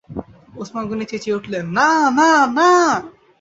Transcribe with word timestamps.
ওসমান 0.55 0.83
গনি 0.89 1.05
চেঁচিয়ে 1.11 1.37
উঠলেন, 1.37 1.65
না 1.77 1.89
না 2.17 2.31
না। 2.57 2.71